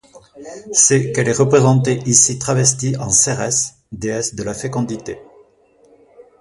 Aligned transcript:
C'est 0.71 1.11
qu'elle 1.11 1.27
est 1.29 1.37
représentée 1.37 1.99
ici 2.07 2.39
travestie 2.39 2.97
en 2.97 3.09
Cérès, 3.09 3.75
déesse 3.91 4.33
de 4.33 4.41
la 4.41 4.55
fécondité. 4.55 5.19